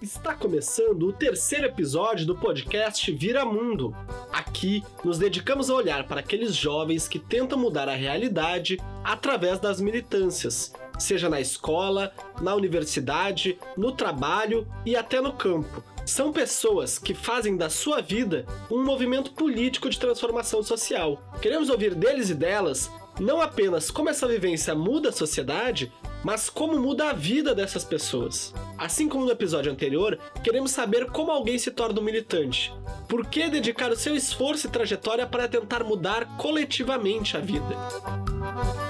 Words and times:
Está 0.00 0.34
começando 0.36 1.08
o 1.08 1.12
terceiro 1.12 1.66
episódio 1.66 2.24
do 2.24 2.36
podcast 2.36 3.10
Vira 3.10 3.44
Mundo. 3.44 3.92
Aqui 4.32 4.84
nos 5.04 5.18
dedicamos 5.18 5.68
a 5.68 5.74
olhar 5.74 6.06
para 6.06 6.20
aqueles 6.20 6.54
jovens 6.54 7.08
que 7.08 7.18
tentam 7.18 7.58
mudar 7.58 7.88
a 7.88 7.96
realidade 7.96 8.78
através 9.02 9.58
das 9.58 9.80
militâncias, 9.80 10.72
seja 10.96 11.28
na 11.28 11.40
escola, 11.40 12.12
na 12.40 12.54
universidade, 12.54 13.58
no 13.76 13.90
trabalho 13.90 14.64
e 14.86 14.94
até 14.94 15.20
no 15.20 15.32
campo. 15.32 15.82
São 16.10 16.32
pessoas 16.32 16.98
que 16.98 17.14
fazem 17.14 17.56
da 17.56 17.70
sua 17.70 18.00
vida 18.00 18.44
um 18.68 18.82
movimento 18.82 19.30
político 19.30 19.88
de 19.88 19.96
transformação 19.96 20.60
social. 20.60 21.22
Queremos 21.40 21.70
ouvir 21.70 21.94
deles 21.94 22.30
e 22.30 22.34
delas 22.34 22.90
não 23.20 23.40
apenas 23.40 23.92
como 23.92 24.08
essa 24.08 24.26
vivência 24.26 24.74
muda 24.74 25.10
a 25.10 25.12
sociedade, 25.12 25.92
mas 26.24 26.50
como 26.50 26.80
muda 26.80 27.10
a 27.10 27.12
vida 27.12 27.54
dessas 27.54 27.84
pessoas. 27.84 28.52
Assim 28.76 29.08
como 29.08 29.24
no 29.24 29.30
episódio 29.30 29.70
anterior, 29.70 30.18
queremos 30.42 30.72
saber 30.72 31.06
como 31.06 31.30
alguém 31.30 31.58
se 31.58 31.70
torna 31.70 32.00
um 32.00 32.04
militante. 32.04 32.74
Por 33.08 33.24
que 33.26 33.48
dedicar 33.48 33.92
o 33.92 33.96
seu 33.96 34.16
esforço 34.16 34.66
e 34.66 34.70
trajetória 34.70 35.28
para 35.28 35.46
tentar 35.46 35.84
mudar 35.84 36.36
coletivamente 36.36 37.36
a 37.36 37.40
vida? 37.40 38.89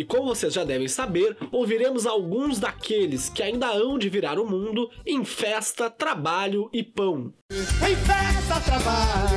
E 0.00 0.04
como 0.04 0.24
vocês 0.24 0.54
já 0.54 0.64
devem 0.64 0.88
saber, 0.88 1.36
ouviremos 1.52 2.06
alguns 2.06 2.58
daqueles 2.58 3.28
que 3.28 3.42
ainda 3.42 3.66
hão 3.66 3.98
de 3.98 4.08
virar 4.08 4.38
o 4.38 4.48
mundo 4.48 4.90
em 5.04 5.26
festa, 5.26 5.90
trabalho 5.90 6.70
e 6.72 6.82
pão. 6.82 7.34
Em 7.52 7.94
festa, 7.94 8.60
trabalho 8.64 9.28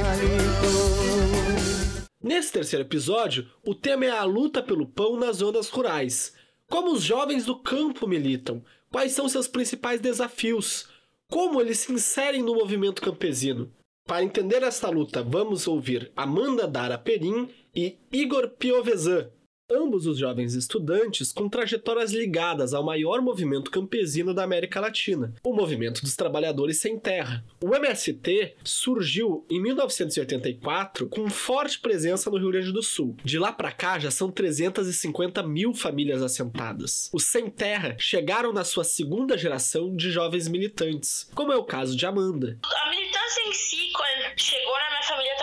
Nesse 2.23 2.53
terceiro 2.53 2.85
episódio, 2.85 3.45
o 3.67 3.75
tema 3.75 4.05
é 4.05 4.11
a 4.11 4.23
luta 4.23 4.63
pelo 4.63 4.88
pão 4.88 5.17
nas 5.17 5.35
zonas 5.35 5.67
rurais. 5.67 6.33
Como 6.69 6.93
os 6.93 7.03
jovens 7.03 7.43
do 7.43 7.59
campo 7.59 8.07
militam? 8.07 8.63
Quais 8.89 9.11
são 9.11 9.27
seus 9.27 9.49
principais 9.49 9.99
desafios? 9.99 10.88
Como 11.29 11.59
eles 11.59 11.79
se 11.79 11.91
inserem 11.91 12.41
no 12.41 12.55
movimento 12.55 13.01
campesino? 13.01 13.69
Para 14.07 14.23
entender 14.23 14.63
esta 14.63 14.89
luta, 14.89 15.21
vamos 15.21 15.67
ouvir 15.67 16.09
Amanda 16.16 16.66
Dara 16.66 16.97
Perim 16.97 17.49
e 17.75 17.97
Igor 18.13 18.47
Piovesan, 18.51 19.29
ambos 19.72 20.06
os 20.06 20.17
jovens 20.17 20.53
estudantes 20.53 21.31
com 21.31 21.47
trajetórias 21.47 22.11
ligadas 22.11 22.73
ao 22.73 22.83
maior 22.83 23.22
movimento 23.22 23.72
campesino 23.72 24.33
da 24.33 24.44
América 24.44 24.80
Latina, 24.80 25.33
o 25.44 25.53
Movimento 25.53 26.02
dos 26.02 26.16
Trabalhadores 26.16 26.78
Sem 26.80 27.00
Terra. 27.00 27.44
O 27.61 27.73
MST 27.73 28.56
surgiu 28.64 29.45
em 29.50 29.61
1984 29.61 31.08
com 31.08 31.30
forte 31.30 31.80
presença 31.80 32.30
no 32.30 32.38
Rio 32.38 32.52
Grande 32.52 32.72
do 32.72 32.84
Sul. 32.84 33.16
De 33.23 33.39
lá 33.39 33.52
para 33.52 33.72
cá 33.72 33.97
já 33.97 34.11
são 34.11 34.30
350 34.30 35.41
mil 35.44 35.73
famílias 35.73 36.22
assentadas. 36.22 37.09
Os 37.14 37.23
Sem 37.23 37.50
Terra 37.50 37.95
chegaram 38.00 38.52
na 38.52 38.64
sua 38.64 38.84
segunda 38.84 39.38
geração 39.38 39.95
de 39.95 40.11
jovens 40.11 40.47
militantes, 40.47 41.30
como 41.34 41.52
é 41.52 41.56
o 41.56 41.64
caso 41.64 41.95
de 41.95 42.06
Amanda. 42.06 42.59
A 42.64 42.89
militância 42.89 43.41
em 43.47 43.53
si 43.53 43.91
chegou 44.36 44.73
na 44.73 44.89
minha 44.89 45.03
família 45.03 45.36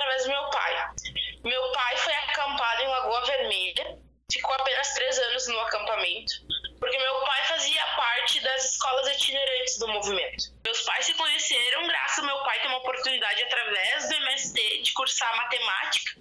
ficou 4.40 4.54
apenas 4.54 4.94
três 4.94 5.18
anos 5.18 5.46
no 5.48 5.60
acampamento, 5.60 6.32
porque 6.78 6.98
meu 6.98 7.20
pai 7.20 7.44
fazia 7.46 7.86
parte 7.94 8.40
das 8.40 8.72
escolas 8.72 9.08
itinerantes 9.16 9.78
do 9.78 9.88
movimento. 9.88 10.44
Meus 10.64 10.80
pais 10.82 11.04
se 11.06 11.14
conheceram 11.14 11.86
graças 11.86 12.18
ao 12.20 12.24
meu 12.24 12.42
pai 12.42 12.60
ter 12.60 12.68
uma 12.68 12.78
oportunidade 12.78 13.42
através 13.42 14.08
do 14.08 14.14
MST 14.14 14.82
de 14.82 14.92
cursar 14.94 15.36
matemática 15.36 16.12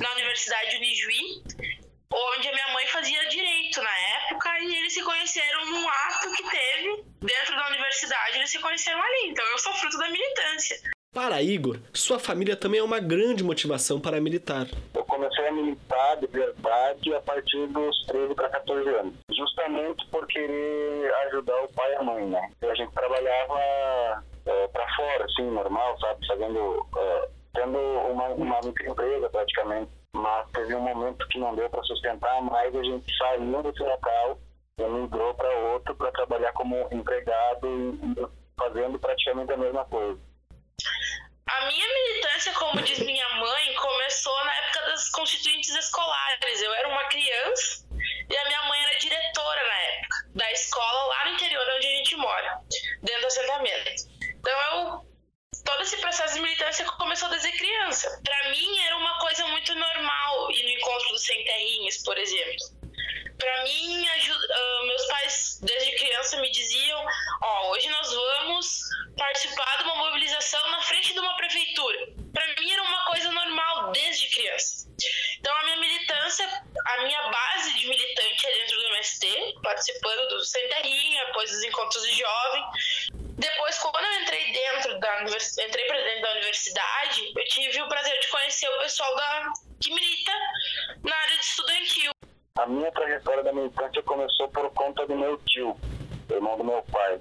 na 0.00 0.10
Universidade 0.12 0.76
Unijuí, 0.76 1.42
onde 2.12 2.48
a 2.48 2.52
minha 2.52 2.68
mãe 2.72 2.86
fazia 2.88 3.28
direito 3.28 3.80
na 3.80 3.98
época 4.26 4.58
e 4.60 4.76
eles 4.76 4.92
se 4.92 5.02
conheceram 5.02 5.66
num 5.66 5.88
ato 5.88 6.32
que 6.32 6.50
teve 6.50 7.04
dentro 7.20 7.56
da 7.56 7.68
universidade, 7.68 8.38
eles 8.38 8.50
se 8.50 8.58
conheceram 8.58 9.00
ali. 9.00 9.28
Então 9.28 9.46
eu 9.46 9.58
sou 9.58 9.72
fruto 9.74 9.98
da 9.98 10.08
militância. 10.08 10.80
Para 11.14 11.42
Igor, 11.42 11.78
sua 11.92 12.18
família 12.18 12.56
também 12.56 12.80
é 12.80 12.82
uma 12.82 12.98
grande 12.98 13.44
motivação 13.44 14.00
para 14.00 14.18
militar. 14.18 14.66
Comecei 15.22 15.46
a 15.46 15.52
militar 15.52 16.16
de 16.16 16.26
verdade 16.26 17.14
a 17.14 17.20
partir 17.20 17.68
dos 17.68 18.06
13 18.06 18.34
para 18.34 18.48
14 18.48 18.88
anos, 18.88 19.14
justamente 19.30 20.04
por 20.08 20.26
querer 20.26 21.14
ajudar 21.26 21.62
o 21.62 21.72
pai 21.74 21.92
e 21.92 21.94
a 21.94 22.02
mãe, 22.02 22.26
né? 22.26 22.50
A 22.60 22.74
gente 22.74 22.92
trabalhava 22.92 24.24
é, 24.44 24.66
para 24.66 24.96
fora, 24.96 25.24
assim, 25.24 25.48
normal, 25.48 25.96
sabe? 26.00 26.26
Fazendo, 26.26 26.84
é, 26.96 27.28
tendo 27.54 27.78
uma, 27.78 28.30
uma 28.30 28.58
empresa 28.84 29.30
praticamente, 29.30 29.92
mas 30.12 30.50
teve 30.50 30.74
um 30.74 30.80
momento 30.80 31.28
que 31.28 31.38
não 31.38 31.54
deu 31.54 31.70
para 31.70 31.84
sustentar, 31.84 32.42
mas 32.42 32.74
a 32.74 32.82
gente 32.82 33.16
saiu 33.16 33.62
desse 33.62 33.82
local 33.84 34.38
e 34.80 34.82
migrou 34.82 35.34
para 35.34 35.56
outro 35.72 35.94
para 35.94 36.10
trabalhar 36.10 36.52
como 36.54 36.88
empregado 36.90 37.68
e 37.68 38.26
fazendo 38.58 38.98
praticamente 38.98 39.52
a 39.52 39.56
mesma 39.56 39.84
coisa. 39.84 40.18
A 41.46 41.66
minha 41.66 41.86
militância, 41.86 42.52
como 42.54 42.80
diz 42.82 42.98
minha 43.00 43.28
mãe, 43.36 43.61
constituintes 45.22 45.74
escolares. 45.76 46.62
Eu 46.62 46.74
era 46.74 46.88
uma 46.88 47.04
criança 47.04 47.86
e 48.28 48.36
a 48.36 48.44
minha 48.46 48.62
mãe 48.64 48.82
era 48.82 48.98
diretora 48.98 49.62
na 49.64 49.78
época 49.82 50.16
da 50.34 50.52
escola 50.52 51.04
lá 51.06 51.24
no 51.26 51.34
interior 51.34 51.64
onde 51.76 51.86
a 51.86 51.90
gente 51.90 52.16
mora, 52.16 52.60
dentro 53.02 53.20
do 53.20 53.26
assentamento. 53.28 53.90
Então 54.22 54.52
eu 54.52 55.12
todo 55.64 55.82
esse 55.82 55.96
processo 55.98 56.34
de 56.34 56.40
militância 56.40 56.84
começou 56.84 57.28
desde 57.28 57.52
criança. 57.52 58.20
Para 58.24 58.50
mim 58.50 58.78
era 58.80 58.96
uma 58.96 59.16
coisa 59.20 59.46
muito 59.46 59.72
normal 59.76 60.50
ir 60.50 60.62
no 60.64 60.70
encontro 60.70 61.08
dos 61.10 61.24
sem 61.24 61.44
terrinhas, 61.44 62.02
por 62.02 62.18
exemplo 62.18 62.82
para 63.42 63.64
mim, 63.64 64.06
uh, 64.06 64.86
meus 64.86 65.04
pais 65.06 65.58
desde 65.62 65.96
criança 65.96 66.40
me 66.40 66.48
diziam: 66.50 67.04
ó, 67.42 67.62
oh, 67.62 67.70
hoje 67.70 67.88
nós 67.88 68.14
vamos 68.14 68.82
participar 69.18 69.78
de 69.78 69.82
uma 69.84 69.96
mobilização 69.96 70.70
na 70.70 70.80
frente 70.82 71.12
de 71.12 71.18
uma 71.18 71.34
prefeitura. 71.36 71.98
Para 72.32 72.46
mim 72.46 72.72
era 72.72 72.82
uma 72.82 73.04
coisa 73.06 73.32
normal 73.32 73.90
desde 73.90 74.28
criança. 74.28 74.88
Então 75.40 75.54
a 75.56 75.64
minha 75.64 75.76
militância, 75.78 76.46
a 76.86 77.02
minha 77.02 77.22
base 77.30 77.74
de 77.74 77.88
militante 77.88 78.46
é 78.46 78.52
dentro 78.52 78.76
do 78.76 78.86
MST, 78.94 79.54
participando 79.82 80.28
do 80.28 80.44
Centerrinha, 80.44 81.26
depois 81.26 81.50
dos 81.50 81.64
encontros 81.64 82.02
de 82.04 82.20
jovem. 82.20 82.64
Depois, 83.36 83.78
quando 83.78 84.04
eu 84.04 84.22
entrei 84.22 84.52
dentro 84.52 85.00
da 85.00 85.22
entrei 85.22 85.86
para 85.86 86.00
dentro 86.00 86.22
da 86.22 86.32
universidade, 86.32 87.32
eu 87.36 87.44
tive 87.46 87.82
o 87.82 87.88
prazer 87.88 88.20
de 88.20 88.28
conhecer 88.28 88.68
o 88.68 88.78
pessoal 88.78 89.16
da 89.16 89.52
que 89.80 89.92
milita 89.92 90.32
na 91.02 91.16
área 91.16 91.36
de 91.36 91.44
estudantil. 91.44 92.12
A 92.58 92.66
minha 92.66 92.92
trajetória 92.92 93.42
da 93.42 93.52
militância 93.52 94.02
começou 94.04 94.48
por 94.50 94.70
conta 94.70 95.04
do 95.06 95.16
meu 95.16 95.36
tio, 95.38 95.76
irmão 96.30 96.56
do 96.56 96.64
meu 96.64 96.82
pai. 96.84 97.20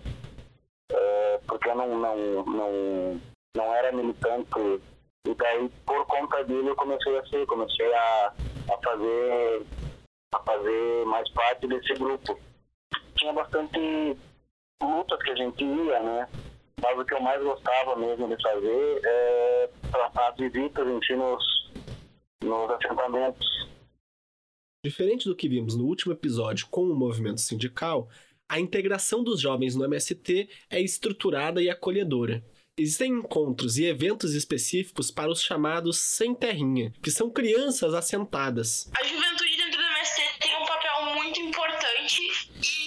É, 0.92 1.40
porque 1.48 1.70
eu 1.70 1.76
não, 1.76 1.98
não, 1.98 2.44
não, 2.46 3.22
não 3.56 3.74
era 3.74 3.92
militante. 3.92 4.82
E 5.26 5.34
daí, 5.34 5.70
por 5.86 6.06
conta 6.06 6.44
dele, 6.44 6.70
eu 6.70 6.76
comecei 6.76 7.18
a 7.18 7.26
ser, 7.28 7.46
comecei 7.48 7.92
a, 7.94 8.34
a 8.72 8.78
fazer 8.84 9.66
a 10.34 10.40
fazer 10.40 11.06
mais 11.06 11.30
parte 11.32 11.68
desse 11.68 11.94
grupo. 11.94 12.40
Tinha 13.22 13.34
bastante 13.34 14.18
lutas 14.82 15.24
que 15.24 15.30
a 15.30 15.36
gente 15.36 15.64
ia, 15.64 16.00
né? 16.02 16.28
Mas 16.82 16.98
o 16.98 17.06
que 17.06 17.14
eu 17.14 17.22
mais 17.22 17.42
gostava 17.42 17.96
mesmo 17.96 18.28
de 18.28 18.42
fazer 18.42 19.02
é 19.06 19.70
as 19.94 20.36
visitas 20.36 20.88
em 20.88 21.04
si 21.04 21.16
nos, 21.16 21.72
nos 22.44 22.72
assentamentos 22.72 23.48
Diferente 24.84 25.30
do 25.30 25.36
que 25.36 25.48
vimos 25.48 25.76
no 25.76 25.86
último 25.86 26.12
episódio 26.12 26.66
com 26.72 26.86
o 26.86 26.96
movimento 26.96 27.40
sindical, 27.40 28.10
a 28.50 28.60
integração 28.60 29.24
dos 29.24 29.40
jovens 29.40 29.76
no 29.76 29.86
MST 29.86 30.50
é 30.72 30.82
estruturada 30.82 31.62
e 31.62 31.70
acolhedora. 31.70 32.44
Existem 32.76 33.12
encontros 33.12 33.78
e 33.78 33.86
eventos 33.86 34.34
específicos 34.34 35.12
para 35.12 35.30
os 35.30 35.40
chamados 35.40 36.00
sem 36.00 36.34
terrinha, 36.34 36.92
que 37.00 37.12
são 37.12 37.30
crianças 37.30 37.94
assentadas. 37.94 38.90
A 39.00 39.04
juventude 39.04 39.56
dentro 39.56 39.80
do 39.80 39.86
MST 39.86 40.22
tem 40.40 40.58
um 40.58 40.66
papel 40.66 41.16
muito 41.16 41.40
importante 41.42 42.22
e 42.64 42.81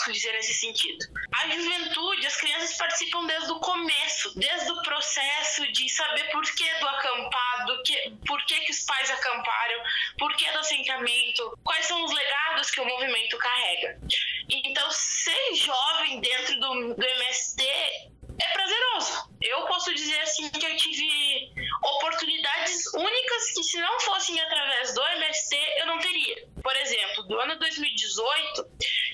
posso 0.00 0.12
dizer 0.12 0.32
nesse 0.32 0.54
sentido. 0.54 1.04
A 1.32 1.48
juventude, 1.48 2.26
as 2.26 2.36
crianças 2.36 2.76
participam 2.76 3.26
desde 3.26 3.52
o 3.52 3.60
começo, 3.60 4.38
desde 4.38 4.70
o 4.70 4.82
processo 4.82 5.70
de 5.72 5.88
saber 5.88 6.30
por 6.30 6.42
que 6.42 6.74
do 6.78 6.88
acampado, 6.88 7.82
que, 7.84 8.10
por 8.26 8.44
que, 8.46 8.60
que 8.60 8.72
os 8.72 8.80
pais 8.84 9.10
acamparam, 9.10 9.82
por 10.18 10.34
que 10.36 10.50
do 10.52 10.58
assentamento, 10.58 11.58
quais 11.64 11.86
são 11.86 12.02
os 12.04 12.12
legados 12.12 12.70
que 12.70 12.80
o 12.80 12.86
movimento 12.86 13.36
carrega. 13.38 14.00
Então, 14.48 14.90
ser 14.90 15.54
jovem 15.54 16.20
dentro 16.20 16.58
do, 16.60 16.94
do 16.94 17.04
MST 17.04 17.62
é 17.62 18.52
prazeroso. 18.52 19.30
Eu 19.42 19.66
posso 19.66 19.92
dizer 19.94 20.20
assim 20.20 20.48
que 20.50 20.64
eu 20.64 20.76
tive 20.76 21.52
oportunidades 21.82 22.86
únicas 22.94 23.52
que 23.54 23.62
se 23.62 23.78
não 23.78 24.00
fossem 24.00 24.40
através 24.40 24.94
do 24.94 25.02
MST 25.02 25.56
eu 25.78 25.86
não 25.86 25.98
teria. 25.98 26.48
Por 26.62 26.76
exemplo, 26.76 27.24
do 27.24 27.38
ano 27.38 27.58
2018, 27.58 28.66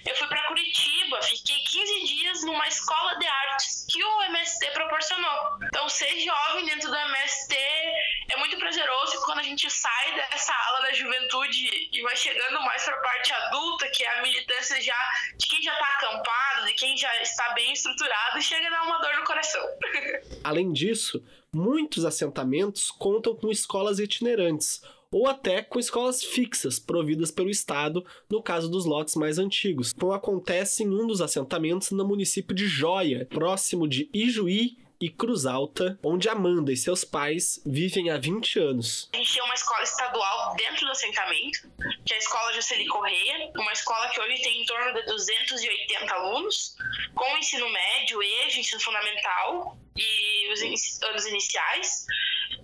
eu 0.07 0.17
fui 0.17 0.27
para 0.29 0.47
Curitiba, 0.47 1.21
fiquei 1.23 1.57
15 1.57 2.05
dias 2.05 2.45
numa 2.45 2.67
escola 2.69 3.19
de 3.19 3.27
artes 3.27 3.85
que 3.89 4.03
o 4.03 4.23
MST 4.23 4.71
proporcionou. 4.71 5.59
Então, 5.65 5.89
ser 5.89 6.19
jovem 6.21 6.65
dentro 6.65 6.91
do 6.91 6.97
MST 6.97 7.55
é 7.55 8.37
muito 8.39 8.57
prazeroso 8.57 9.21
quando 9.25 9.41
a 9.41 9.43
gente 9.43 9.69
sai 9.71 10.15
dessa 10.15 10.53
ala 10.53 10.83
da 10.83 10.93
juventude 10.93 11.89
e 11.93 12.03
vai 12.03 12.17
chegando 12.17 12.61
mais 12.63 12.85
para 12.85 12.95
a 12.95 13.01
parte 13.01 13.33
adulta, 13.33 13.89
que 13.89 14.05
é 14.05 14.19
a 14.19 14.23
militância 14.23 14.81
já 14.81 14.97
de 15.37 15.47
quem 15.47 15.63
já 15.63 15.73
está 15.73 15.87
acampado, 15.87 16.67
de 16.67 16.75
quem 16.75 16.97
já 16.97 17.23
está 17.23 17.53
bem 17.55 17.73
estruturado, 17.73 18.41
chega 18.43 18.69
a 18.69 18.71
dar 18.71 18.83
uma 18.83 18.99
dor 18.99 19.17
no 19.17 19.25
coração. 19.25 19.63
Além 20.45 20.73
disso, 20.73 21.23
muitos 21.53 22.05
assentamentos 22.05 22.91
contam 22.91 23.35
com 23.35 23.51
escolas 23.51 23.99
itinerantes 23.99 24.83
ou 25.11 25.29
até 25.29 25.63
com 25.63 25.79
escolas 25.79 26.23
fixas 26.23 26.79
providas 26.79 27.31
pelo 27.31 27.51
Estado, 27.51 28.05
no 28.31 28.43
caso 28.43 28.69
dos 28.69 28.85
lotes 28.85 29.15
mais 29.15 29.39
antigos, 29.39 29.93
como 29.93 30.13
acontece 30.13 30.83
em 30.83 30.89
um 30.89 31.07
dos 31.07 31.21
assentamentos 31.21 31.91
no 31.91 32.07
município 32.07 32.55
de 32.55 32.67
Joia, 32.67 33.27
próximo 33.27 33.89
de 33.89 34.09
Ijuí 34.13 34.77
e 35.01 35.11
Cruz 35.11 35.45
Alta, 35.45 35.99
onde 36.03 36.29
Amanda 36.29 36.73
e 36.73 36.77
seus 36.77 37.05
pais 37.05 37.61
vivem 37.67 38.11
há 38.11 38.19
20 38.19 38.59
anos. 38.59 39.11
A 39.13 39.17
gente 39.17 39.33
tinha 39.33 39.45
uma 39.45 39.55
escola 39.55 39.83
estadual 39.83 40.57
dentro 40.57 40.87
do 40.87 40.93
assentamento, 40.93 41.71
que 42.05 42.15
é 42.15 42.17
a 42.17 42.19
Escola 42.19 42.53
Juscelie 42.55 42.87
Correia, 42.87 43.51
uma 43.57 43.73
escola 43.73 44.09
que 44.09 44.21
hoje 44.21 44.43
tem 44.43 44.63
em 44.63 44.65
torno 44.65 44.95
de 44.95 45.07
280 45.07 46.15
alunos, 46.15 46.77
com 47.15 47.37
ensino 47.37 47.69
médio, 47.71 48.23
EJA, 48.23 48.61
ensino 48.61 48.81
fundamental 48.81 49.77
e 49.97 50.53
os 50.53 51.03
anos 51.03 51.27
iniciais. 51.27 52.07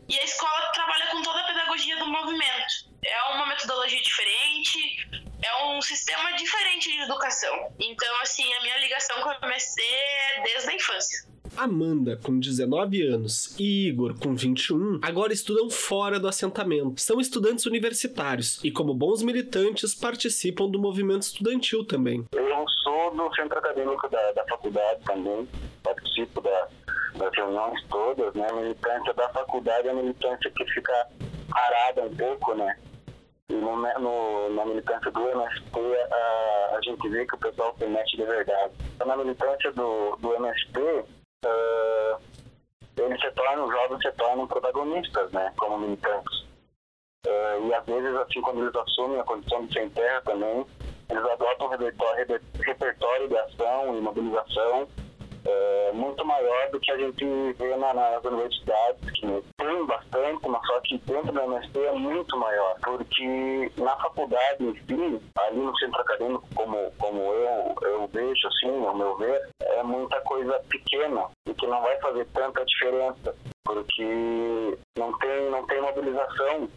E 0.08 0.18
a 0.18 0.24
escola 0.24 0.70
trabalha 0.72 1.06
com 1.10 1.22
toda 1.22 1.40
a 1.40 1.44
pedagogia 1.44 1.96
do 1.98 2.06
movimento. 2.06 2.92
É 3.04 3.22
uma 3.34 3.46
metodologia 3.46 4.00
diferente, 4.00 5.08
é 5.42 5.64
um 5.66 5.82
sistema 5.82 6.32
diferente 6.32 6.90
de 6.90 7.02
educação. 7.02 7.72
Então, 7.78 8.20
assim, 8.20 8.52
a 8.54 8.62
minha 8.62 8.78
ligação 8.78 9.20
com 9.22 9.28
o 9.28 9.46
MST 9.46 9.82
é 9.82 10.42
desde 10.42 10.70
a 10.70 10.74
infância. 10.74 11.32
Amanda, 11.56 12.18
com 12.22 12.38
19 12.38 13.02
anos, 13.06 13.54
e 13.58 13.88
Igor, 13.88 14.18
com 14.18 14.34
21, 14.34 15.00
agora 15.02 15.32
estudam 15.32 15.68
fora 15.68 16.18
do 16.18 16.26
assentamento. 16.26 17.00
São 17.00 17.20
estudantes 17.20 17.66
universitários 17.66 18.62
e, 18.64 18.70
como 18.70 18.94
bons 18.94 19.22
militantes, 19.22 19.94
participam 19.94 20.68
do 20.68 20.78
movimento 20.78 21.22
estudantil 21.22 21.84
também. 21.84 22.24
Eu 22.32 22.64
sou 22.82 23.14
do 23.14 23.34
centro 23.34 23.58
acadêmico 23.58 24.08
da, 24.08 24.32
da 24.32 24.44
faculdade 24.46 25.04
também, 25.04 25.46
participo 25.82 26.40
da, 26.40 26.68
das 27.22 27.34
reuniões 27.34 27.82
todas, 27.88 28.34
né? 28.34 28.46
A 28.50 28.54
militância 28.54 29.14
da 29.14 29.28
faculdade 29.28 29.86
é 29.86 29.90
a 29.90 29.94
militância 29.94 30.50
que 30.50 30.64
fica 30.72 31.06
parada 31.48 32.02
um 32.02 32.16
pouco, 32.16 32.54
né? 32.54 32.76
E 33.48 33.54
no, 33.54 33.76
no, 33.76 34.48
na 34.50 34.64
militância 34.64 35.10
do 35.10 35.28
MST, 35.28 35.78
a, 36.10 36.76
a 36.76 36.80
gente 36.82 37.08
vê 37.08 37.26
que 37.26 37.34
o 37.34 37.38
pessoal 37.38 37.74
se 37.78 37.86
mete 37.86 38.16
de 38.16 38.24
verdade. 38.24 38.72
Então, 38.94 39.06
na 39.06 39.16
militância 39.16 39.72
do, 39.72 40.16
do 40.16 40.34
MST, 40.34 40.80
uh, 40.80 42.20
eles 42.96 43.20
se 43.20 43.30
tornam, 43.32 43.66
os 43.66 43.72
jovens 43.72 44.02
se 44.02 44.12
tornam 44.12 44.46
protagonistas, 44.46 45.30
né, 45.32 45.52
como 45.56 45.78
militantes. 45.78 46.40
Uh, 47.26 47.68
e 47.68 47.74
às 47.74 47.84
vezes, 47.84 48.16
assim, 48.16 48.40
quando 48.40 48.62
eles 48.62 48.74
assumem 48.74 49.20
a 49.20 49.24
condição 49.24 49.66
de 49.66 49.72
sem 49.74 49.88
terra 49.90 50.20
também, 50.22 50.66
eles 51.10 51.24
adotam 51.24 51.68
repertório, 51.68 52.40
repertório 52.60 53.28
de 53.28 53.36
ação 53.36 53.96
e 53.96 54.00
mobilização 54.00 54.88
é, 55.44 55.92
muito 55.92 56.24
maior 56.24 56.70
do 56.70 56.80
que 56.80 56.90
a 56.90 56.96
gente 56.96 57.24
vê 57.58 57.76
na, 57.76 57.92
nas 57.94 58.24
universidades, 58.24 59.10
que 59.10 59.26
tem 59.56 59.86
bastante, 59.86 60.48
mas 60.48 60.66
só 60.66 60.80
que 60.80 60.98
dentro 60.98 61.32
da 61.32 61.44
MST 61.44 61.78
é 61.78 61.92
muito 61.92 62.36
maior, 62.36 62.76
porque 62.82 63.72
na 63.76 63.96
faculdade 63.96 64.72
si, 64.86 65.20
ali 65.38 65.58
no 65.58 65.76
centro 65.78 66.00
acadêmico, 66.00 66.46
como, 66.54 66.92
como 66.98 67.20
eu, 67.20 67.74
eu 67.82 68.06
vejo, 68.08 68.48
assim, 68.48 68.86
ao 68.86 68.96
meu 68.96 69.16
ver, 69.16 69.48
é 69.60 69.82
muita 69.82 70.20
coisa 70.22 70.58
pequena 70.68 71.26
e 71.46 71.54
que 71.54 71.66
não 71.66 71.80
vai 71.82 71.98
fazer 72.00 72.26
tanta 72.32 72.64
diferença, 72.64 73.34
porque 73.64 74.78
não 74.98 75.16
tem, 75.18 75.50
não 75.50 75.66
tem 75.66 75.80
mobilização 75.80 76.68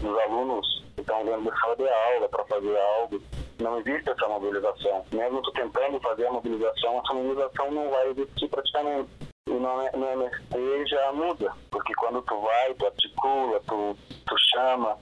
dos 0.00 0.18
alunos 0.20 0.84
que 0.94 1.00
estão 1.00 1.24
dentro 1.24 1.42
da 1.42 1.56
sala 1.56 1.76
de 1.76 1.88
aula 1.88 2.28
para 2.28 2.44
fazer 2.44 2.78
algo 2.78 3.20
não 3.58 3.78
existe 3.78 4.10
essa 4.10 4.28
mobilização. 4.28 5.04
Mesmo 5.12 5.42
tu 5.42 5.52
tentando 5.52 6.00
fazer 6.00 6.26
a 6.26 6.32
mobilização, 6.32 7.00
essa 7.00 7.14
mobilização 7.14 7.70
não 7.70 7.90
vai 7.90 8.08
existir 8.08 8.48
praticamente. 8.48 9.10
E 9.46 9.52
no, 9.52 9.92
no 9.92 10.08
MST 10.08 10.86
já 10.86 11.12
muda, 11.12 11.52
porque 11.70 11.92
quando 11.94 12.22
tu 12.22 12.40
vai, 12.40 12.74
tu 12.74 12.86
articula, 12.86 13.60
tu, 13.68 13.96
tu 14.26 14.36
chama, 14.54 14.98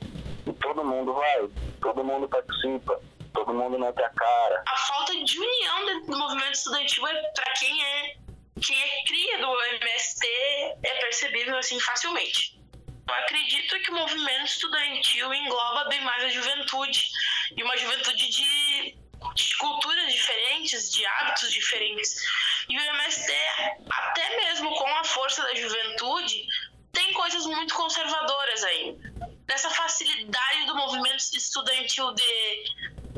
e 0.46 0.52
todo 0.54 0.84
mundo 0.84 1.12
vai, 1.14 1.48
todo 1.80 2.04
mundo 2.04 2.28
participa, 2.28 3.00
todo 3.32 3.54
mundo 3.54 3.78
mete 3.78 4.02
a 4.02 4.10
cara. 4.10 4.64
A 4.66 4.76
falta 4.76 5.12
de 5.24 5.38
união 5.38 6.04
do 6.06 6.18
movimento 6.18 6.52
estudantil 6.52 7.06
é 7.06 7.22
para 7.34 7.52
quem 7.58 7.84
é 7.84 8.22
quem 8.60 8.80
é 8.80 9.04
cria 9.04 9.38
do 9.38 9.62
MST 9.80 10.26
é 10.84 10.94
percebível 11.00 11.56
assim 11.58 11.80
facilmente. 11.80 12.60
Eu 13.08 13.14
acredito 13.14 13.80
que 13.80 13.90
o 13.90 13.94
movimento 13.94 14.44
estudantil 14.46 15.34
engloba 15.34 15.88
bem 15.88 16.00
mais 16.02 16.24
a 16.24 16.28
juventude 16.28 17.04
e 17.56 17.62
uma 17.62 17.76
juventude 17.76 18.28
de, 18.28 18.96
de 19.34 19.56
culturas 19.58 20.12
diferentes, 20.12 20.92
de 20.92 21.04
hábitos 21.06 21.52
diferentes. 21.52 22.22
E 22.68 22.78
o 22.78 22.80
MST, 22.80 23.32
até 23.90 24.36
mesmo 24.36 24.74
com 24.74 24.86
a 24.96 25.04
força 25.04 25.42
da 25.42 25.54
juventude, 25.54 26.46
tem 26.92 27.12
coisas 27.12 27.46
muito 27.46 27.74
conservadoras 27.74 28.64
ainda. 28.64 29.12
Dessa 29.46 29.70
facilidade 29.70 30.66
do 30.66 30.74
movimento 30.74 31.22
estudantil 31.34 32.12
de, 32.14 32.64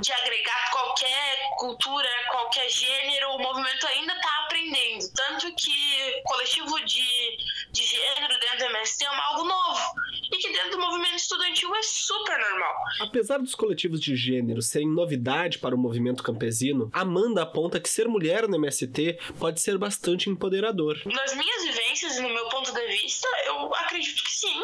de 0.00 0.12
agregar 0.12 0.70
qualquer 0.70 1.50
cultura, 1.58 2.08
qualquer 2.30 2.68
gênero, 2.68 3.30
o 3.32 3.38
movimento 3.38 3.86
ainda 3.86 4.14
está 4.14 4.38
aprendendo. 4.44 5.12
Tanto 5.14 5.54
que 5.54 6.22
coletivo 6.24 6.84
de, 6.84 7.36
de 7.70 7.84
gênero 7.84 8.38
dentro 8.40 8.58
do 8.58 8.64
MST 8.64 9.04
é 9.04 9.08
algo 9.08 9.44
novo 9.44 9.94
e 10.34 10.38
que 10.38 10.52
dentro 10.52 10.72
do 10.72 10.80
movimento 10.80 11.14
estudantil 11.14 11.74
é 11.74 11.82
super 11.82 12.38
normal. 12.38 12.74
Apesar 13.00 13.38
dos 13.38 13.54
coletivos 13.54 14.00
de 14.00 14.16
gênero 14.16 14.60
serem 14.60 14.88
novidade 14.88 15.58
para 15.60 15.74
o 15.74 15.78
movimento 15.78 16.22
campesino, 16.24 16.90
Amanda 16.92 17.42
aponta 17.42 17.80
que 17.80 17.88
ser 17.88 18.08
mulher 18.08 18.48
no 18.48 18.56
MST 18.56 19.18
pode 19.38 19.60
ser 19.60 19.78
bastante 19.78 20.28
empoderador. 20.28 21.00
Nas 21.06 21.34
minhas 21.36 21.64
vivências 21.64 22.16
e 22.16 22.22
no 22.22 22.30
meu 22.30 22.48
ponto 22.48 22.72
de 22.72 22.86
vista, 22.88 23.28
eu 23.46 23.72
acredito 23.74 24.24
que 24.24 24.32
sim. 24.32 24.60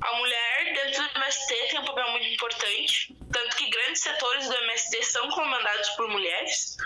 A 0.00 0.16
mulher 0.16 0.74
dentro 0.74 1.02
do 1.02 1.18
MST 1.20 1.54
tem 1.70 1.80
um 1.80 1.84
papel 1.84 2.10
muito 2.10 2.26
importante, 2.26 3.16
tanto 3.32 3.56
que 3.56 3.70
grandes 3.70 4.02
setores 4.02 4.48
do 4.48 4.54
MST 4.54 5.02
são 5.04 5.28
comandados 5.30 5.88
por 5.90 6.08
mulheres. 6.08 6.76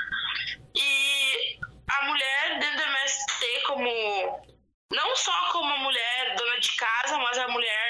E 0.76 1.58
a 1.88 2.06
mulher 2.06 2.58
dentro 2.60 2.76
do 2.76 2.82
MST 2.82 3.62
como 3.66 4.50
não 4.92 5.14
só 5.14 5.32
como 5.52 5.72
a 5.72 5.78
mulher 5.78 6.36
dona 6.36 6.58
de 6.58 6.72
casa, 6.76 7.16
mas 7.18 7.38
a 7.38 7.48
mulher 7.48 7.89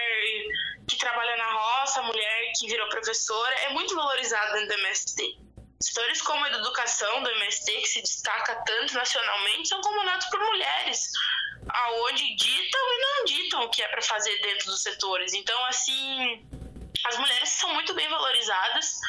trabalha 1.01 1.37
na 1.37 1.53
roça, 1.53 2.01
a 2.01 2.03
mulher 2.05 2.53
que 2.57 2.69
virou 2.69 2.89
professora, 2.89 3.55
é 3.63 3.71
muito 3.71 3.95
valorizada 3.95 4.53
dentro 4.53 4.69
do 4.69 4.83
MST. 4.83 5.39
Setores 5.83 6.21
como 6.21 6.45
a 6.45 6.49
educação 6.51 7.23
do 7.23 7.31
MST, 7.31 7.73
que 7.81 7.89
se 7.89 8.03
destaca 8.03 8.55
tanto 8.67 8.95
nacionalmente, 8.95 9.69
são 9.69 9.81
comandados 9.81 10.27
por 10.27 10.39
mulheres, 10.39 11.11
aonde 11.69 12.37
ditam 12.37 12.81
e 12.93 13.01
não 13.01 13.25
ditam 13.25 13.63
o 13.63 13.71
que 13.71 13.83
é 13.83 13.89
para 13.89 14.03
fazer 14.03 14.39
dentro 14.43 14.67
dos 14.67 14.83
setores. 14.83 15.33
Então, 15.33 15.65
assim, 15.65 16.47
as 17.05 17.17
mulheres 17.17 17.49
são 17.49 17.73
muito 17.73 17.95
bem 17.95 18.09
valorizadas. 18.09 19.01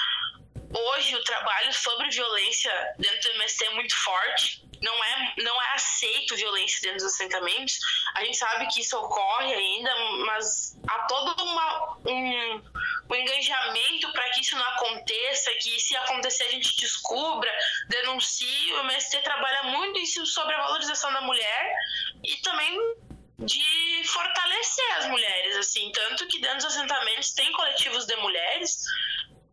Hoje, 0.73 1.15
o 1.15 1.23
trabalho 1.23 1.73
sobre 1.73 2.09
violência 2.09 2.71
dentro 2.97 3.29
do 3.29 3.35
MST 3.35 3.65
é 3.65 3.69
muito 3.71 3.95
forte 3.95 4.61
não 4.81 5.03
é, 5.03 5.33
não 5.37 5.61
é 5.61 5.73
aceito 5.75 6.35
violência 6.35 6.81
dentro 6.81 6.97
dos 6.97 7.13
assentamentos. 7.13 7.79
A 8.15 8.23
gente 8.23 8.37
sabe 8.37 8.67
que 8.67 8.81
isso 8.81 8.97
ocorre 8.97 9.53
ainda, 9.53 9.95
mas 10.25 10.77
há 10.87 10.99
todo 11.03 11.43
uma, 11.43 11.97
um, 12.05 12.61
um 13.09 13.15
engajamento 13.15 14.11
para 14.11 14.29
que 14.31 14.41
isso 14.41 14.55
não 14.55 14.65
aconteça, 14.65 15.51
que 15.61 15.79
se 15.79 15.95
acontecer 15.95 16.45
a 16.45 16.51
gente 16.51 16.75
descubra, 16.77 17.51
denuncie. 17.89 18.73
O 18.73 18.79
MST 18.81 19.19
trabalha 19.19 19.63
muito 19.63 19.99
isso 19.99 20.25
sobre 20.25 20.55
a 20.55 20.61
valorização 20.61 21.13
da 21.13 21.21
mulher 21.21 21.75
e 22.23 22.37
também 22.37 22.95
de 23.39 24.03
fortalecer 24.05 24.97
as 24.97 25.07
mulheres, 25.07 25.55
assim, 25.57 25.91
tanto 25.91 26.27
que 26.27 26.39
dentro 26.39 26.57
dos 26.57 26.65
assentamentos 26.65 27.31
tem 27.31 27.51
coletivos 27.53 28.05
de 28.05 28.15
mulheres 28.17 28.83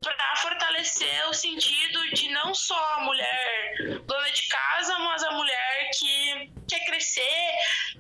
para 0.01 0.37
fortalecer 0.37 1.29
o 1.29 1.35
sentido 1.35 2.09
de 2.15 2.29
não 2.31 2.55
só 2.55 2.79
a 2.95 3.01
mulher 3.01 4.01
dona 4.07 4.31
de 4.31 4.49
casa, 4.49 4.99
mas 4.99 5.23
a 5.25 5.33
mulher 5.33 5.91
que 5.99 6.51
quer 6.69 6.85
crescer, 6.85 7.51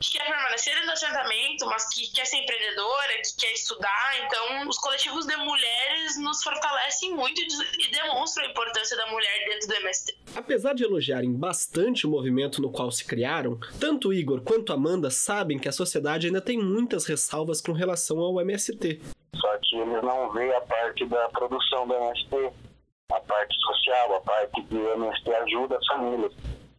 que 0.00 0.12
quer 0.12 0.26
permanecer 0.26 0.84
no 0.84 0.92
assentamento, 0.92 1.66
mas 1.66 1.88
que 1.88 2.12
quer 2.12 2.26
ser 2.26 2.36
empreendedora, 2.36 3.14
que 3.22 3.36
quer 3.38 3.52
estudar. 3.52 4.12
Então, 4.24 4.68
os 4.68 4.78
coletivos 4.78 5.26
de 5.26 5.36
mulheres 5.36 6.18
nos 6.18 6.42
fortalecem 6.42 7.14
muito 7.14 7.40
e 7.40 7.90
demonstram 7.90 8.46
a 8.46 8.50
importância 8.50 8.96
da 8.96 9.06
mulher 9.06 9.44
dentro 9.48 9.68
do 9.68 9.74
MST. 9.74 10.16
Apesar 10.36 10.74
de 10.74 10.84
elogiarem 10.84 11.32
bastante 11.32 12.06
o 12.06 12.10
movimento 12.10 12.60
no 12.62 12.70
qual 12.70 12.90
se 12.90 13.04
criaram, 13.04 13.58
tanto 13.80 14.12
Igor 14.12 14.42
quanto 14.42 14.72
Amanda 14.72 15.10
sabem 15.10 15.58
que 15.58 15.68
a 15.68 15.72
sociedade 15.72 16.26
ainda 16.26 16.40
tem 16.40 16.58
muitas 16.58 17.06
ressalvas 17.06 17.60
com 17.60 17.72
relação 17.72 18.18
ao 18.18 18.40
MST. 18.40 19.00
Que 19.68 19.76
eles 19.76 20.02
não 20.02 20.30
veem 20.30 20.52
a 20.54 20.60
parte 20.62 21.04
da 21.06 21.28
produção 21.28 21.86
do 21.86 21.94
MST. 21.94 22.52
social, 23.60 24.16
a 24.16 24.20
parte 24.20 24.62
que 24.62 24.74
o 24.74 24.92
MST 24.94 25.34
ajuda 25.34 25.76
as 25.76 25.86
famílias. 25.86 26.32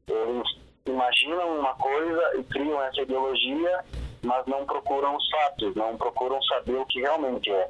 Eles 0.07 0.59
imaginam 0.87 1.59
uma 1.59 1.75
coisa 1.75 2.39
e 2.39 2.43
criam 2.45 2.81
essa 2.83 3.01
ideologia, 3.01 3.85
mas 4.23 4.45
não 4.47 4.65
procuram 4.65 5.15
os 5.15 5.29
fatos, 5.29 5.75
não 5.75 5.97
procuram 5.97 6.41
saber 6.43 6.77
o 6.77 6.85
que 6.85 7.01
realmente 7.01 7.51
é. 7.51 7.69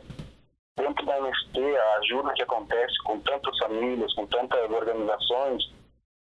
Dentro 0.78 1.06
da 1.06 1.18
MST, 1.18 1.60
a 1.60 1.98
ajuda 1.98 2.34
que 2.34 2.44
acontece 2.44 2.98
com 3.04 3.20
tantas 3.20 3.58
famílias, 3.58 4.14
com 4.14 4.26
tantas 4.28 4.72
organizações, 4.72 5.70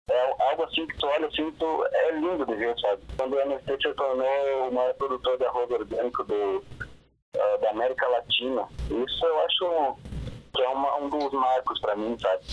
é 0.09 0.49
algo 0.49 0.63
assim 0.63 0.87
que 0.87 0.97
tu 0.97 1.07
olha 1.07 1.27
assim, 1.27 1.51
tu, 1.53 1.85
é 1.91 2.11
lindo 2.11 2.45
de 2.45 2.55
ver, 2.55 2.79
sabe? 2.79 3.01
Quando 3.17 3.33
o 3.33 3.39
MST 3.41 3.77
se 3.81 3.93
tornou 3.95 4.69
o 4.69 4.73
maior 4.73 4.93
produtor 4.93 5.37
de 5.37 5.45
arroz 5.45 5.69
orgânico 5.69 6.23
do, 6.23 6.63
uh, 7.35 7.61
da 7.61 7.69
América 7.69 8.07
Latina, 8.07 8.67
isso 8.89 9.25
eu 9.25 9.39
acho 9.41 9.97
que 10.53 10.61
é 10.61 10.69
uma, 10.69 10.95
um 10.97 11.09
dos 11.09 11.31
marcos 11.33 11.79
para 11.79 11.95
mim, 11.95 12.17
sabe? 12.19 12.43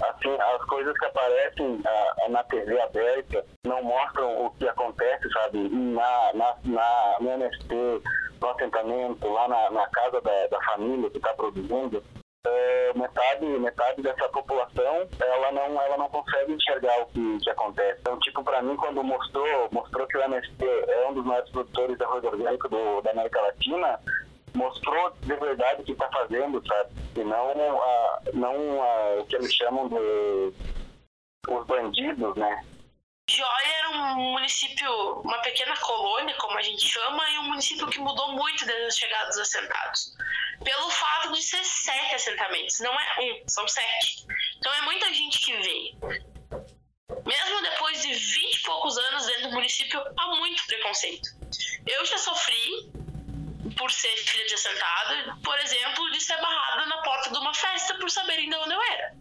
Assim, 0.00 0.34
as 0.34 0.64
coisas 0.64 0.98
que 0.98 1.04
aparecem 1.04 1.66
uh, 1.76 2.30
na 2.30 2.42
TV 2.44 2.80
aberta 2.80 3.44
não 3.66 3.82
mostram 3.82 4.46
o 4.46 4.50
que 4.52 4.66
acontece, 4.66 5.30
sabe? 5.30 5.68
Na, 5.68 6.32
na, 6.32 6.56
na, 6.64 7.16
no 7.20 7.30
MST, 7.30 7.74
no 8.40 8.48
assentamento, 8.48 9.28
lá 9.28 9.46
na, 9.48 9.70
na 9.70 9.86
casa 9.88 10.20
da, 10.22 10.46
da 10.46 10.60
família 10.62 11.10
que 11.10 11.18
está 11.18 11.34
produzindo, 11.34 12.02
é, 12.46 12.92
metade, 12.94 13.44
metade 13.44 14.00
dessa 14.00 14.26
população 14.30 15.06
ela 15.20 15.52
não, 15.52 15.82
ela 15.82 15.96
não 15.98 16.08
consegue 16.08 16.52
enxergar 16.52 17.02
o 17.02 17.06
que, 17.06 17.38
que 17.40 17.50
acontece. 17.50 17.98
Então, 18.00 18.18
tipo, 18.20 18.42
para 18.42 18.62
mim, 18.62 18.76
quando 18.76 19.02
mostrou, 19.02 19.68
mostrou 19.70 20.06
que 20.06 20.16
o 20.16 20.22
MST 20.22 20.64
é 20.64 21.08
um 21.08 21.14
dos 21.14 21.24
maiores 21.24 21.50
produtores 21.50 21.96
de 21.96 22.04
arroz 22.04 22.24
orgânico 22.24 22.68
do, 22.68 23.00
da 23.02 23.10
América 23.10 23.40
Latina, 23.42 24.00
mostrou 24.54 25.10
de 25.20 25.34
verdade 25.36 25.82
o 25.82 25.84
que 25.84 25.92
está 25.92 26.08
fazendo, 26.10 26.66
sabe? 26.66 26.90
E 27.16 27.24
não, 27.24 27.82
a, 27.82 28.20
não 28.32 28.82
a, 28.82 29.20
o 29.20 29.26
que 29.26 29.36
eles 29.36 29.54
chamam 29.54 29.88
de 29.88 30.52
os 31.48 31.66
bandidos, 31.66 32.36
né? 32.36 32.64
Joia 33.28 33.68
era 33.78 33.90
um 33.90 34.32
município, 34.32 35.20
uma 35.20 35.38
pequena 35.38 35.76
colônia, 35.76 36.34
como 36.38 36.58
a 36.58 36.62
gente 36.62 36.86
chama, 36.86 37.30
e 37.30 37.38
um 37.38 37.44
município 37.44 37.86
que 37.88 38.00
mudou 38.00 38.32
muito 38.32 38.66
desde 38.66 38.86
a 38.86 38.90
chegada 38.90 39.26
dos 39.28 39.38
assentados. 39.38 40.16
Pelo 40.64 40.90
fato 40.90 41.32
de 41.32 41.42
ser 41.42 41.64
sete 41.64 42.14
assentamentos, 42.16 42.80
não 42.80 42.92
é 42.92 43.20
um, 43.20 43.48
são 43.48 43.66
sete. 43.68 44.26
Então 44.58 44.74
é 44.74 44.82
muita 44.82 45.12
gente 45.14 45.38
que 45.40 45.56
veio. 45.56 45.98
Mesmo 47.24 47.62
depois 47.62 48.02
de 48.02 48.12
vinte 48.12 48.56
e 48.56 48.62
poucos 48.62 48.98
anos 48.98 49.26
dentro 49.26 49.48
do 49.48 49.54
município, 49.54 50.02
há 50.16 50.26
muito 50.36 50.66
preconceito. 50.66 51.28
Eu 51.86 52.04
já 52.04 52.18
sofri 52.18 52.90
por 53.80 53.90
ser 53.90 54.14
filha 54.18 54.44
de 54.44 54.54
assentado, 54.54 55.40
por 55.42 55.58
exemplo, 55.58 56.10
de 56.10 56.20
ser 56.20 56.36
barrada 56.36 56.84
na 56.84 56.98
porta 56.98 57.30
de 57.30 57.38
uma 57.38 57.54
festa 57.54 57.94
por 57.94 58.10
saberem 58.10 58.50
de 58.50 58.54
onde 58.54 58.74
eu 58.74 58.82
era. 58.82 59.14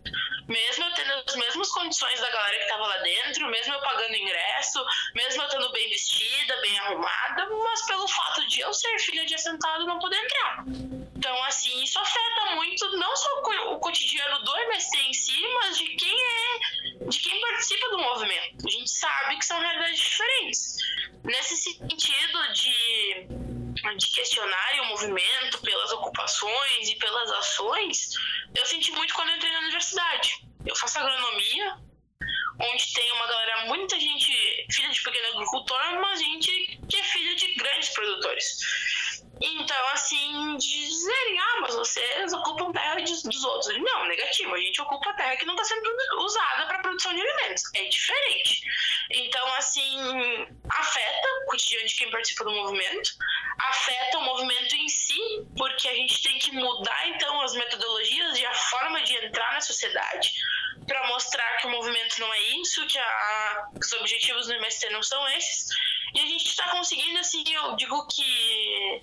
Mesmo 0.50 0.84
eu 0.84 0.94
tendo 0.96 1.14
as 1.14 1.36
mesmas 1.38 1.70
condições 1.70 2.20
da 2.20 2.30
galera 2.30 2.58
que 2.58 2.64
estava 2.64 2.86
lá 2.86 2.98
dentro, 2.98 3.48
mesmo 3.48 3.74
eu 3.74 3.80
pagando 3.80 4.16
ingresso, 4.16 4.86
mesmo 5.16 5.42
eu 5.42 5.48
estando 5.48 5.72
bem 5.72 5.88
vestida, 5.88 6.58
bem 6.58 6.78
arrumada, 6.80 7.48
mas 7.64 7.86
pelo 7.86 8.06
fato 8.10 8.46
de 8.48 8.60
eu 8.60 8.74
ser 8.74 9.00
filha 9.00 9.26
de 9.26 9.36
assentado 9.36 9.86
não 9.86 9.98
poder 9.98 10.18
entrar. 10.18 10.66
Então, 11.16 11.44
assim, 11.46 11.82
isso 11.82 11.98
afeta 11.98 12.56
muito 12.56 12.98
não 12.98 13.16
só 13.16 13.30
o 13.72 13.80
cotidiano 13.80 14.44
do 14.44 14.58
MST 14.58 14.98
em 14.98 15.14
si, 15.14 15.48
mas 15.54 15.78
de 15.78 15.88
quem 15.96 16.18
é, 16.22 17.06
de 17.08 17.20
quem 17.20 17.40
participa 17.40 17.90
do 17.92 18.00
movimento. 18.00 18.68
A 18.68 18.70
gente 18.70 18.90
sabe 18.90 19.38
que 19.38 19.46
são 19.46 19.58
realidades 19.58 20.00
diferentes. 20.00 20.78
Nesse 21.24 21.56
sentido 21.56 22.54
de 22.54 23.49
de 23.98 24.08
questionarem 24.14 24.82
o 24.82 24.86
movimento 24.86 25.62
pelas 25.62 25.92
ocupações 25.92 26.90
e 26.90 26.96
pelas 26.96 27.32
ações, 27.32 28.10
eu 28.56 28.66
senti 28.66 28.92
muito 28.92 29.14
quando 29.14 29.30
eu 29.30 29.36
entrei 29.36 29.52
na 29.52 29.60
universidade. 29.60 30.46
Eu 30.66 30.76
faço 30.76 31.00
agronomia, 31.00 31.78
onde 32.60 32.94
tem 32.94 33.12
uma 33.14 33.28
galera, 33.28 33.66
muita 33.68 34.00
gente 34.00 34.32
filha 34.70 34.90
de 34.90 35.02
pequeno 35.02 35.28
agricultor, 35.36 36.02
mas 36.02 36.20
gente 36.20 36.80
que 36.90 36.98
é 36.98 37.04
filha 37.04 37.36
de 37.36 37.54
grandes 37.56 37.90
produtores. 37.90 38.58
Então, 39.42 39.88
assim, 39.90 40.58
dizerem, 40.58 41.40
ah, 41.40 41.62
mas 41.62 41.76
vocês 41.76 42.34
ocupam 42.34 42.72
terra 42.74 42.96
dos 42.96 43.44
outros. 43.44 43.78
Não, 43.82 44.06
negativo. 44.08 44.54
A 44.54 44.60
gente 44.60 44.82
ocupa 44.82 45.14
terra 45.14 45.38
que 45.38 45.46
não 45.46 45.56
está 45.56 45.64
sendo 45.64 45.90
usada 46.20 46.66
para 46.66 46.80
produção 46.80 47.14
de 47.14 47.22
alimentos. 47.22 47.64
É 47.76 47.86
diferente. 47.86 48.62
Então, 49.12 49.56
assim, 49.56 49.98
afeta 50.70 51.28
o 51.42 51.46
cotidiano 51.46 51.88
de 51.88 51.96
quem 51.96 52.12
participa 52.12 52.44
do 52.44 52.52
movimento, 52.52 53.12
afeta 53.58 54.18
o 54.18 54.24
movimento 54.24 54.76
em 54.76 54.90
si, 54.90 55.48
porque 55.58 55.88
a 55.88 55.96
gente 55.96 56.22
tem 56.22 56.38
que 56.40 56.52
mudar, 56.52 57.08
então, 57.08 57.42
as 57.42 57.54
metodologias 57.54 58.38
e 58.38 58.46
a 58.46 58.54
forma 58.54 59.02
de 59.04 59.14
entrar 59.26 59.54
na 59.54 59.62
sociedade 59.62 60.32
para 60.86 61.08
mostrar 61.08 61.58
que 61.58 61.68
o 61.68 61.70
movimento 61.70 62.20
não 62.20 62.34
é 62.34 62.42
isso, 62.62 62.86
que 62.88 62.98
a, 62.98 63.70
os 63.80 63.94
objetivos 63.94 64.48
do 64.48 64.54
MST 64.54 64.90
não 64.90 65.04
são 65.04 65.28
esses. 65.30 65.68
E 66.16 66.20
a 66.20 66.26
gente 66.26 66.46
está 66.46 66.70
conseguindo, 66.70 67.20
assim, 67.20 67.44
eu 67.54 67.76
digo 67.76 68.08
que 68.08 69.02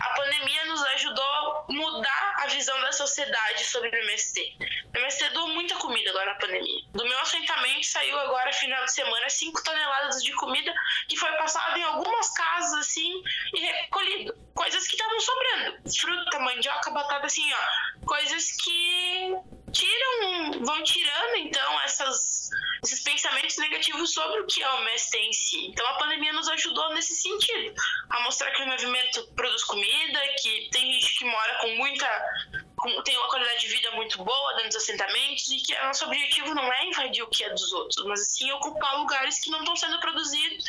a 0.00 0.08
pandemia 0.14 0.64
nos 0.66 0.82
ajudou 0.82 1.24
a 1.24 1.64
mudar 1.68 2.34
a 2.38 2.46
visão 2.46 2.80
da 2.80 2.92
sociedade 2.92 3.64
sobre 3.64 3.88
o 3.88 4.04
MST. 4.04 4.56
O 4.94 4.98
MST 4.98 5.30
doou 5.30 5.48
muita 5.48 5.74
comida 5.76 6.10
agora 6.10 6.32
na 6.32 6.38
pandemia. 6.38 6.82
Do 6.92 7.04
meu 7.04 7.18
assentamento 7.20 7.86
saiu 7.86 8.18
agora, 8.18 8.52
final 8.52 8.84
de 8.84 8.92
semana, 8.92 9.28
5 9.28 9.64
toneladas 9.64 10.22
de 10.22 10.32
comida 10.34 10.72
que 11.08 11.16
foi 11.16 11.30
passada 11.32 11.78
em 11.78 11.82
algumas 11.82 12.30
casas, 12.30 12.74
assim, 12.80 13.22
e 13.54 13.60
recolhido. 13.60 14.34
Coisas 14.54 14.86
que 14.86 14.94
estavam 14.94 15.20
sobrando. 15.20 15.78
Fruta, 15.96 16.38
mandioca, 16.38 16.90
batata, 16.90 17.26
assim, 17.26 17.50
ó. 17.52 18.06
Coisas 18.06 18.52
que 18.62 19.36
tiram, 19.72 20.64
vão 20.64 20.82
tirando, 20.82 21.36
então, 21.36 21.80
essas, 21.82 22.37
negativos 23.56 24.12
sobre 24.12 24.40
o 24.40 24.46
que 24.46 24.62
é 24.62 24.70
o 24.70 24.80
MST 24.82 25.18
em 25.18 25.32
si. 25.32 25.66
Então, 25.68 25.86
a 25.86 25.94
pandemia 25.94 26.32
nos 26.32 26.48
ajudou 26.48 26.92
nesse 26.94 27.14
sentido, 27.14 27.74
a 28.10 28.20
mostrar 28.22 28.50
que 28.52 28.62
o 28.62 28.66
movimento 28.66 29.26
produz 29.34 29.64
comida, 29.64 30.20
que 30.42 30.68
tem 30.70 30.92
gente 30.92 31.18
que 31.18 31.24
mora 31.24 31.58
com 31.60 31.68
muita. 31.76 32.06
Com, 32.76 33.02
tem 33.02 33.16
uma 33.16 33.28
qualidade 33.28 33.60
de 33.60 33.68
vida 33.68 33.90
muito 33.92 34.22
boa 34.22 34.52
dentro 34.54 34.68
dos 34.68 34.76
assentamentos 34.76 35.50
e 35.50 35.56
que 35.56 35.74
o 35.74 35.84
nosso 35.86 36.04
objetivo 36.04 36.54
não 36.54 36.72
é 36.72 36.86
invadir 36.86 37.22
o 37.22 37.28
que 37.28 37.42
é 37.42 37.50
dos 37.50 37.72
outros, 37.72 38.04
mas 38.06 38.34
sim 38.34 38.50
ocupar 38.52 38.98
lugares 38.98 39.40
que 39.40 39.50
não 39.50 39.60
estão 39.60 39.74
sendo 39.74 39.98
produzidos, 39.98 40.64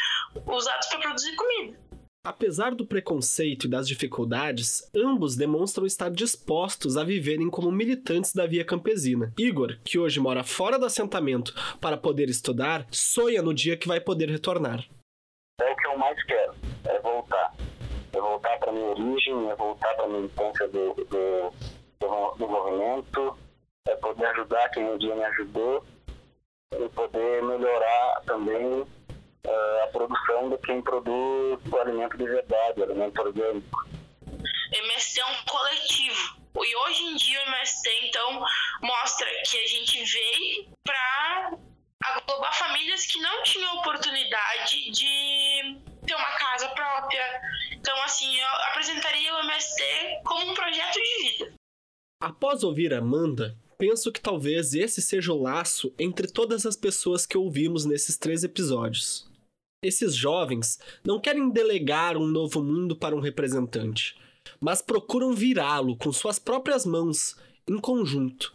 usados 0.47 0.87
para 0.87 0.99
produzir 0.99 1.35
comida. 1.35 1.88
Apesar 2.29 2.75
do 2.75 2.85
preconceito 2.85 3.65
e 3.65 3.67
das 3.67 3.87
dificuldades, 3.87 4.87
ambos 4.95 5.35
demonstram 5.35 5.87
estar 5.87 6.11
dispostos 6.11 6.95
a 6.95 7.03
viverem 7.03 7.49
como 7.49 7.71
militantes 7.71 8.35
da 8.35 8.45
via 8.45 8.63
campesina. 8.63 9.33
Igor, 9.35 9.79
que 9.83 9.97
hoje 9.97 10.19
mora 10.19 10.43
fora 10.43 10.77
do 10.77 10.85
assentamento 10.85 11.51
para 11.81 11.97
poder 11.97 12.29
estudar, 12.29 12.85
sonha 12.91 13.41
no 13.41 13.51
dia 13.51 13.75
que 13.75 13.87
vai 13.87 13.99
poder 13.99 14.29
retornar. 14.29 14.85
É 15.59 15.73
o 15.73 15.75
que 15.75 15.87
eu 15.87 15.97
mais 15.97 16.23
quero, 16.23 16.53
é 16.85 16.99
voltar. 16.99 17.55
É 18.13 18.21
voltar 18.21 18.59
para 18.59 18.73
minha 18.73 18.89
origem, 18.89 19.49
é 19.49 19.55
voltar 19.55 19.95
para 19.95 20.05
a 20.05 20.09
militância 20.09 20.67
do, 20.67 20.93
do, 20.93 21.53
do, 21.99 22.35
do 22.37 22.47
movimento, 22.47 23.39
é 23.87 23.95
poder 23.95 24.27
ajudar 24.27 24.69
quem 24.69 24.83
um 24.83 24.99
dia 24.99 25.15
me 25.15 25.23
ajudou 25.23 25.83
e 26.75 26.89
poder 26.89 27.41
melhorar 27.41 28.21
também 28.27 28.85
uh, 29.45 29.83
a 29.83 29.87
produção 29.87 30.49
de 30.49 30.57
quem 30.59 30.81
produz 30.81 31.59
o 31.71 31.77
alimento 31.77 32.17
de 32.17 32.25
verdade, 32.25 32.79
o 32.79 32.83
alimento 32.83 33.21
orgânico. 33.21 33.87
MST 34.71 35.19
é 35.19 35.25
um 35.25 35.45
coletivo. 35.45 36.39
E 36.61 36.75
hoje 36.75 37.03
em 37.03 37.15
dia 37.15 37.39
o 37.39 37.47
MST, 37.49 37.89
então, 38.07 38.43
mostra 38.81 39.27
que 39.45 39.57
a 39.57 39.67
gente 39.67 40.03
veio 40.03 40.67
para 40.83 41.57
aglobar 42.03 42.57
famílias 42.57 43.05
que 43.05 43.19
não 43.19 43.43
tinham 43.43 43.77
oportunidade 43.77 44.91
de 44.91 45.79
ter 46.05 46.15
uma 46.15 46.31
casa 46.37 46.67
própria. 46.69 47.41
Então, 47.71 47.95
assim, 48.03 48.35
eu 48.39 48.47
apresentaria 48.71 49.33
o 49.35 49.39
MST 49.39 49.83
como 50.25 50.51
um 50.51 50.53
projeto 50.53 50.95
de 50.95 51.21
vida. 51.21 51.53
Após 52.21 52.63
ouvir 52.63 52.93
Amanda, 52.93 53.55
penso 53.77 54.11
que 54.11 54.19
talvez 54.19 54.73
esse 54.73 55.01
seja 55.01 55.31
o 55.31 55.41
laço 55.41 55.93
entre 55.97 56.27
todas 56.27 56.65
as 56.65 56.75
pessoas 56.75 57.25
que 57.25 57.37
ouvimos 57.37 57.85
nesses 57.85 58.17
três 58.17 58.43
episódios. 58.43 59.28
Esses 59.81 60.13
jovens 60.13 60.77
não 61.05 61.21
querem 61.21 61.49
delegar 61.49 62.17
um 62.17 62.27
novo 62.27 62.61
mundo 62.61 62.97
para 62.97 63.15
um 63.15 63.21
representante, 63.21 64.13
mas 64.59 64.81
procuram 64.81 65.33
virá-lo 65.33 65.95
com 65.95 66.11
suas 66.11 66.37
próprias 66.37 66.85
mãos, 66.85 67.37
em 67.65 67.79
conjunto. 67.79 68.53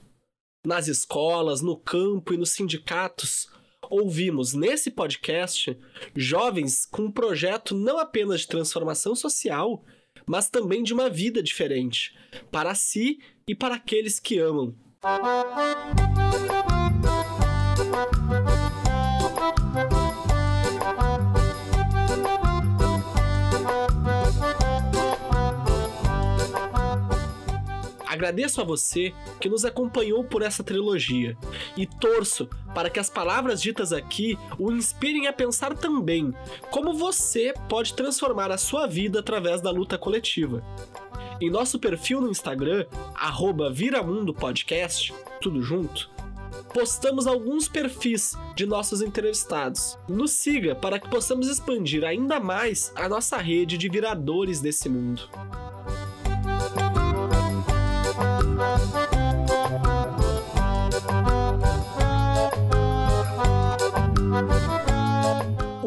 Nas 0.67 0.87
escolas, 0.87 1.63
no 1.63 1.79
campo 1.79 2.35
e 2.35 2.37
nos 2.37 2.51
sindicatos, 2.51 3.49
ouvimos 3.89 4.53
nesse 4.53 4.91
podcast 4.91 5.75
jovens 6.15 6.85
com 6.85 7.05
um 7.05 7.11
projeto 7.11 7.75
não 7.75 7.99
apenas 7.99 8.41
de 8.41 8.49
transformação 8.49 9.15
social, 9.15 9.83
mas 10.27 10.51
também 10.51 10.83
de 10.83 10.93
uma 10.93 11.09
vida 11.09 11.43
diferente, 11.43 12.15
para 12.51 12.75
si 12.75 13.19
e 13.49 13.55
para 13.55 13.77
aqueles 13.77 14.21
que 14.21 14.39
amam. 14.39 14.75
Agradeço 28.15 28.61
a 28.61 28.65
você 28.65 29.13
que 29.41 29.49
nos 29.49 29.65
acompanhou 29.65 30.23
por 30.23 30.41
essa 30.41 30.63
trilogia 30.63 31.37
e 31.77 31.85
torço 31.85 32.49
para 32.73 32.89
que 32.89 33.01
as 33.01 33.11
palavras 33.11 33.61
ditas 33.61 33.93
aqui 33.93 34.39
o 34.57 34.71
inspirem 34.71 35.27
a 35.27 35.33
pensar 35.33 35.77
também 35.77 36.33
como 36.71 36.95
você 36.95 37.53
pode 37.69 37.93
transformar 37.93 38.53
a 38.53 38.57
sua 38.57 38.87
vida 38.87 39.19
através 39.19 39.61
da 39.61 39.73
luta 39.73 39.99
coletiva. 39.99 40.63
Em 41.41 41.51
nosso 41.51 41.77
perfil 41.81 42.21
no 42.21 42.31
Instagram, 42.31 42.87
@viramundopodcast, 43.73 45.13
tudo 45.41 45.61
junto, 45.61 46.09
postamos 46.73 47.27
alguns 47.27 47.67
perfis 47.67 48.37
de 48.55 48.65
nossos 48.65 49.03
entrevistados. 49.03 49.99
Nos 50.09 50.31
siga 50.31 50.77
para 50.77 51.01
que 51.01 51.11
possamos 51.11 51.49
expandir 51.49 52.05
ainda 52.05 52.39
mais 52.39 52.93
a 52.95 53.09
nossa 53.09 53.39
rede 53.39 53.77
de 53.77 53.89
viradores 53.89 54.61
desse 54.61 54.89
mundo. 54.89 55.29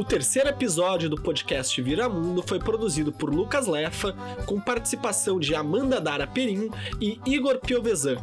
Terceiro 0.08 0.48
episódio 0.48 1.10
do 1.10 1.22
podcast 1.22 1.82
Viramundo 1.82 2.42
foi 2.42 2.60
produzido 2.60 3.12
por 3.12 3.30
Lucas 3.30 3.68
Lefa, 3.68 4.16
com 4.46 4.60
participação 4.60 5.38
de 5.38 5.54
Amanda 5.54 6.00
Dara 6.00 6.26
Perim 6.26 6.70
e 7.02 7.20
Igor 7.26 7.60
Piovesan. 7.60 8.18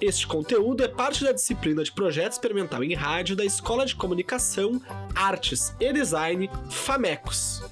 Este 0.00 0.26
conteúdo 0.26 0.82
é 0.82 0.88
parte 0.88 1.24
da 1.24 1.30
disciplina 1.30 1.84
de 1.84 1.92
Projeto 1.92 2.32
Experimental 2.32 2.82
em 2.82 2.92
Rádio 2.92 3.36
da 3.36 3.44
Escola 3.44 3.86
de 3.86 3.94
Comunicação, 3.94 4.82
Artes 5.14 5.72
e 5.78 5.92
Design 5.92 6.50
FAMECOS. 6.68 7.62